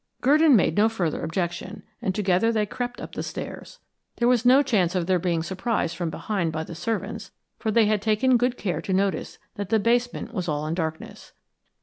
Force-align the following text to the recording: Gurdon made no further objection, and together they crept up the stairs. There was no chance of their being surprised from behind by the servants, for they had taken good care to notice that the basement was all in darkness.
Gurdon 0.19 0.55
made 0.55 0.77
no 0.77 0.89
further 0.89 1.21
objection, 1.23 1.83
and 2.01 2.15
together 2.15 2.51
they 2.51 2.65
crept 2.65 2.99
up 2.99 3.11
the 3.13 3.21
stairs. 3.21 3.77
There 4.15 4.27
was 4.27 4.47
no 4.47 4.63
chance 4.63 4.95
of 4.95 5.05
their 5.05 5.19
being 5.19 5.43
surprised 5.43 5.95
from 5.95 6.09
behind 6.09 6.51
by 6.51 6.63
the 6.63 6.73
servants, 6.73 7.29
for 7.59 7.69
they 7.69 7.85
had 7.85 8.01
taken 8.01 8.35
good 8.35 8.57
care 8.57 8.81
to 8.81 8.93
notice 8.93 9.37
that 9.57 9.69
the 9.69 9.77
basement 9.77 10.33
was 10.33 10.47
all 10.49 10.65
in 10.65 10.73
darkness. 10.73 11.33